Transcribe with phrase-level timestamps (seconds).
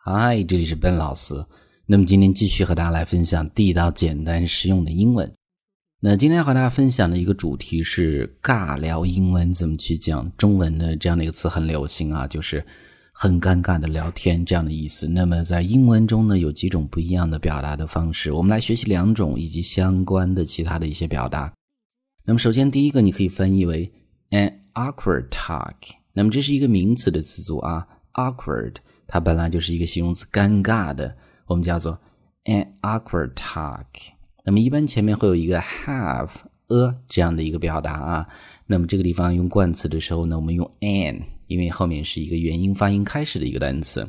[0.00, 1.34] 嗨，这里是 Ben 老师。
[1.84, 5.30] 那么今天继续和大家来分享地道、简单、实用的英文。
[6.00, 12.64] 那今天和大家分享的一个主题是尬聊英文怎么去讲中文的这样的一个词很流行啊，就是
[13.12, 15.08] 很尴尬的聊天这样的意思。
[15.08, 21.52] 那么在英文中呢，有几种不一样的表达的方式，我们来学习两种以及相关的其他的一些表达。
[22.24, 23.92] 那么首先第一个，你可以翻译为
[24.30, 25.74] an awkward talk。
[26.12, 28.76] 那么这是一个名词的词组啊，awkward。
[29.08, 31.16] 它本来就是一个形容词，尴尬的，
[31.46, 31.98] 我们叫做
[32.44, 33.84] an awkward talk。
[34.44, 36.30] 那么一般前面会有一个 have
[36.68, 38.28] a 这样的一个表达啊。
[38.66, 44.06] 那么这个地方用冠词的时候呢，我们用 an，因为后面是一个元音发音开始的一个单词。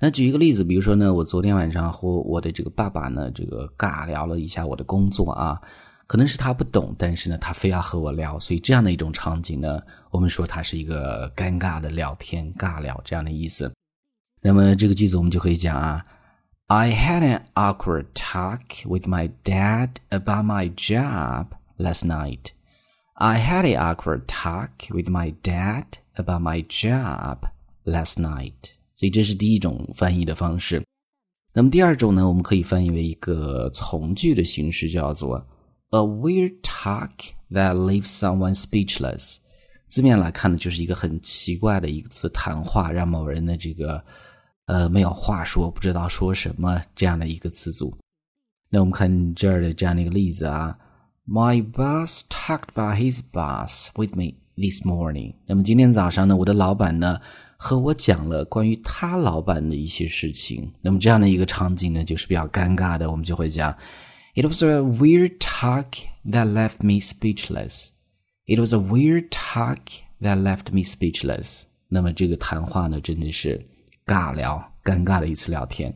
[0.00, 5.60] 那举一个例子，比如说呢，我昨天晚上和我的这个爸爸呢，这个尬聊了一下我的工作啊。
[6.08, 13.72] 可能是他不懂，但是呢，他非要和我聊，所以这样的一种场景呢，我们说它是一个尴尬的聊天，尬聊这样的意思。
[14.45, 16.03] 那么这个句子我们就可以讲啊，
[16.65, 22.47] I had an awkward talk with my dad about my job last night.
[23.13, 27.49] I had an awkward talk with my dad about my job
[27.83, 28.71] last night.
[28.95, 30.83] 所以这是第一种翻译的方式。
[31.53, 35.45] 那么第二种呢，我们可以翻译为一个从句的形式，叫做
[35.91, 37.11] a weird talk
[37.51, 39.37] that leaves someone speechless。
[39.87, 44.03] 字面来看呢，就是一个很奇怪的一次谈话，让某人的这个。
[44.66, 47.96] 呃，没有话说，不知道说什么这样的一个词组。
[48.68, 50.76] 那我们看这儿的这样的一个例子啊
[51.26, 55.34] ，My boss talked about his boss with me this morning。
[55.46, 57.20] 那么今天早上呢，我的老板呢
[57.56, 60.72] 和我讲了关于他老板的一些事情。
[60.82, 63.72] 那么这样的一个场景呢，就是比较尴尬的，我们就会讲
[64.34, 65.86] ，It was a weird talk
[66.24, 67.90] that left me speechless.
[68.46, 69.78] It was a weird talk
[70.20, 71.62] that left me speechless。
[71.88, 73.64] 那么这个谈话呢，真的是。
[74.06, 75.92] 尬聊，尴尬的一次聊天，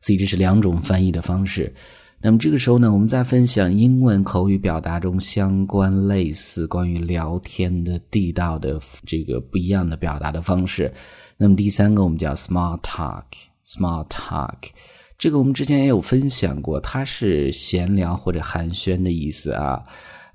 [0.00, 1.74] 所以这是两种翻译的方式。
[2.20, 10.92] 那么这个时候呢，我们在分享英文口语表达中相关类似关于聊天的地道的这个不一样的表达的方式。
[11.36, 14.70] 那么第三个我们叫 small talk，small talk，
[15.16, 19.82] 这个我们之前也有分享过，它是闲聊或者寒暄的意思啊。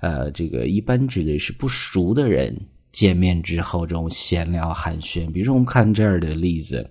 [0.00, 2.54] 呃，这个一般指的是不熟的人
[2.92, 5.30] 见面之后这种闲聊寒暄。
[5.32, 6.86] 比如说我们看这儿的例子。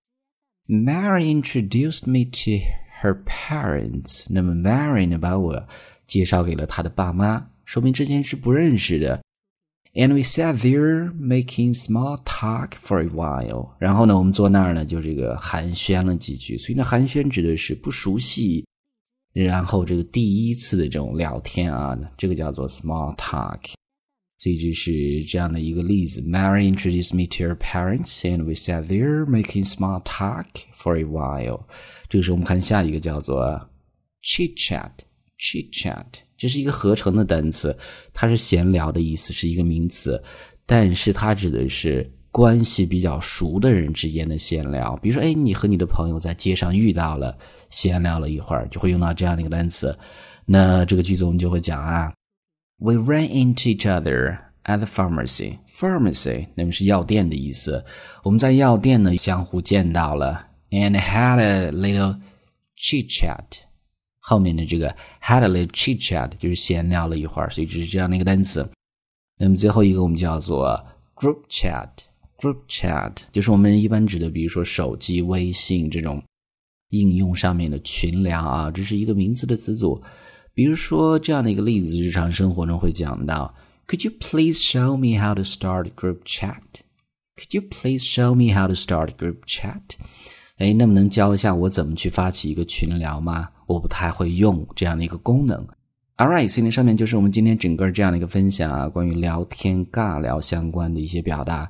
[0.67, 2.63] Mary introduced me to
[3.01, 4.25] her parents。
[4.29, 5.67] 那么 Mary 呢，把我
[6.07, 9.21] 介绍给了她的爸妈，说明之前是不认识的。
[9.93, 13.71] And we sat there making small talk for a while。
[13.77, 16.57] 然后呢，我们坐那儿呢，就这个寒暄了几句。
[16.57, 18.65] 所以呢，寒暄指的是不熟悉，
[19.33, 23.73] 然后这个第一次的这种聊天啊，这个叫做 small talk。
[24.43, 30.43] 所以这是这样的一个例子：Mary introduced me to her parents, and we sat there making small talk
[30.75, 31.61] for a while。
[32.09, 33.41] 这个时候我们看下一个叫做
[34.21, 34.91] chit chat。
[35.39, 36.03] chit chat
[36.37, 37.73] 这是一个合成的单词，
[38.13, 40.21] 它是闲聊的意思，是一个名词，
[40.65, 44.93] 但是它指的是关系比较熟的人之间的闲聊。
[44.97, 47.37] 比如说，哎，你和你的朋友在街上遇到了，
[47.69, 49.97] 闲聊了一会儿，就会用到这样的一个单词。
[50.45, 52.11] 那这个句子我们就会讲啊。
[52.79, 55.59] We ran into each other at the pharmacy.
[55.67, 57.85] Pharmacy，那么是药店的意思。
[58.23, 62.19] 我们在药店呢相互见到了，and had a little
[62.77, 63.43] chit chat。
[64.19, 68.69] 后面的这个 had a little chit chat 就是闲聊了一会儿，所以就是这样的一个单词。
[69.37, 70.85] 那么最后一个我们叫做
[71.15, 71.89] group chat。
[72.39, 76.21] group chat 就是我们一般指的，比如说手机、微信这种
[76.89, 80.01] 应用上面的群聊啊，这是一个名词的词组。
[80.53, 83.53] 比如说这样的一个例子，日常生活中会讲到
[83.87, 86.61] ：Could you please show me how to start group chat?
[87.35, 89.81] Could you please show me how to start group chat?
[90.57, 93.49] 哎，那么能教一下我怎么去发起一个群聊吗？
[93.65, 95.57] 我不太会用这样的一个功能。
[96.17, 101.67] All right，所以呢，上面就是我们今天整个这样的一个分享啊，关于聊天尬聊相关的一些表达。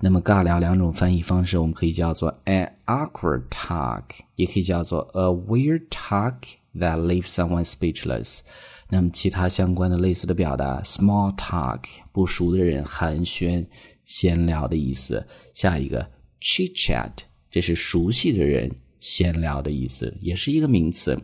[0.00, 4.02] 那么尬聊两种翻译方式，我们可以叫做 an awkward talk，
[4.34, 6.34] 也可以叫做 a weird talk。
[6.78, 8.40] That leave someone speechless。
[8.88, 11.80] 那么其他相关的类似的表达，small talk，
[12.12, 13.66] 不熟的人寒暄、
[14.04, 15.26] 闲聊的意思。
[15.54, 16.06] 下一个
[16.40, 17.12] chit chat，
[17.50, 21.18] 这是熟悉的人闲聊的意思，也是一个名词。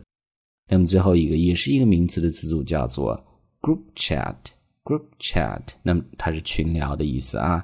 [0.67, 3.15] 那么最后一个也是一个名词的词组叫做
[3.61, 7.63] group chat，group chat，那么它是群聊的意思啊。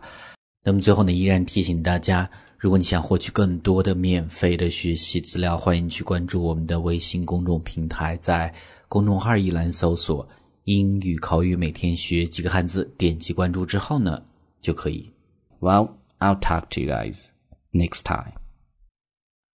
[0.63, 2.29] 那么最后呢，依然提醒大家。
[2.57, 8.51] 如果你想获取更多的免费的学习资料，欢迎去关注我们的微信公众平台，在
[8.87, 10.27] 公众号一栏搜索
[10.65, 14.19] “英语口语每天学几个汉字”，点击关注之后呢，
[14.59, 15.07] 就可以。
[15.59, 17.27] Well, I'll talk to you guys
[17.71, 18.33] next time.